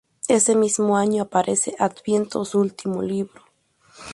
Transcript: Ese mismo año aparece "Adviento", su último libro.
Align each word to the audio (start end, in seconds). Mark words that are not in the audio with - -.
Ese 0.27 0.55
mismo 0.55 0.97
año 0.97 1.21
aparece 1.21 1.75
"Adviento", 1.77 2.43
su 2.43 2.59
último 2.59 3.03
libro. 3.03 3.43